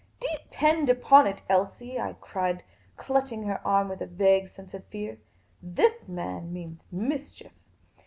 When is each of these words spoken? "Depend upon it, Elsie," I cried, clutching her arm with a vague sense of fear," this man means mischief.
"Depend 0.19 0.89
upon 0.89 1.27
it, 1.27 1.43
Elsie," 1.47 1.99
I 1.99 2.13
cried, 2.19 2.63
clutching 2.97 3.43
her 3.43 3.61
arm 3.63 3.87
with 3.87 4.01
a 4.01 4.07
vague 4.07 4.49
sense 4.49 4.73
of 4.73 4.83
fear," 4.85 5.19
this 5.77 6.07
man 6.07 6.51
means 6.51 6.87
mischief. 6.91 7.51